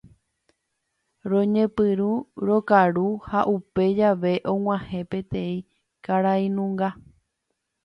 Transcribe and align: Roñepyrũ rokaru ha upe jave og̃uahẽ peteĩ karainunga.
Roñepyrũ 1.29 2.11
rokaru 2.47 3.07
ha 3.29 3.39
upe 3.55 3.83
jave 3.99 4.33
og̃uahẽ 4.53 5.01
peteĩ 5.11 5.55
karainunga. 6.05 6.89